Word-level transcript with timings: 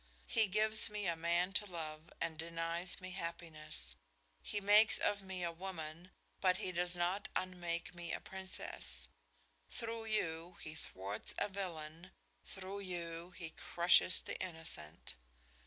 "He 0.25 0.47
gives 0.47 0.89
me 0.89 1.05
a 1.05 1.15
man 1.15 1.53
to 1.53 1.67
love 1.71 2.11
and 2.19 2.35
denies 2.35 2.99
me 2.99 3.11
happiness. 3.11 3.95
He 4.41 4.59
makes 4.59 4.97
of 4.97 5.21
me 5.21 5.43
a 5.43 5.51
woman, 5.51 6.09
but 6.39 6.57
He 6.57 6.71
does 6.71 6.95
not 6.95 7.29
unmake 7.35 7.93
me 7.93 8.11
a 8.11 8.19
princess. 8.19 9.07
Through 9.69 10.05
you, 10.05 10.57
He 10.61 10.73
thwarts 10.73 11.35
a 11.37 11.49
villain; 11.49 12.09
through 12.47 12.79
you, 12.79 13.29
He 13.37 13.51
crushes 13.51 14.21
the 14.21 14.41
innocent. 14.41 15.13